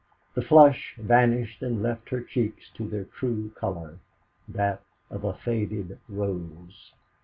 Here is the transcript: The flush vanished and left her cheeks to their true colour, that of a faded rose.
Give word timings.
The 0.33 0.41
flush 0.41 0.95
vanished 0.97 1.61
and 1.61 1.83
left 1.83 2.09
her 2.09 2.21
cheeks 2.21 2.71
to 2.73 2.87
their 2.89 3.03
true 3.03 3.51
colour, 3.51 3.99
that 4.47 4.81
of 5.11 5.23
a 5.23 5.35
faded 5.35 5.99
rose. 6.09 6.91